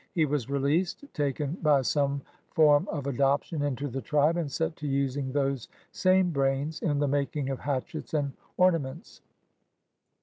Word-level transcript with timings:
He 0.15 0.25
was 0.25 0.49
released, 0.49 1.03
taken 1.13 1.57
by 1.61 1.83
some 1.83 2.23
form 2.49 2.87
of 2.87 3.05
adoption 3.05 3.61
into 3.61 3.87
the 3.87 4.01
tribe, 4.01 4.35
and 4.35 4.51
set 4.51 4.75
to 4.77 4.87
using 4.87 5.31
those 5.31 5.67
same 5.91 6.31
brains 6.31 6.81
in 6.81 6.97
the 6.97 7.07
making 7.07 7.51
of 7.51 7.59
hatchets 7.59 8.15
and 8.15 8.33
orna 8.57 8.79
ments. 8.79 9.21